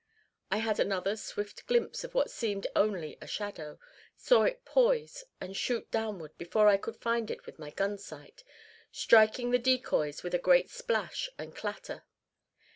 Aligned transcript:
I 0.49 0.57
had 0.57 0.79
another 0.79 1.15
swift 1.15 1.67
glimpse 1.67 2.03
of 2.03 2.15
what 2.15 2.31
seemed 2.31 2.65
only 2.75 3.19
a 3.21 3.27
shadow; 3.27 3.77
saw 4.17 4.45
it 4.45 4.65
poise 4.65 5.25
and 5.39 5.55
shoot 5.55 5.91
downward 5.91 6.35
before 6.39 6.67
I 6.67 6.77
could 6.77 6.95
find 6.97 7.29
it 7.29 7.45
with 7.45 7.59
my 7.59 7.69
gun 7.69 7.99
sight, 7.99 8.43
striking 8.91 9.51
the 9.51 9.59
decoys 9.59 10.23
with 10.23 10.33
a 10.33 10.39
great 10.39 10.71
splash 10.71 11.29
and 11.37 11.55
clatter. 11.55 12.03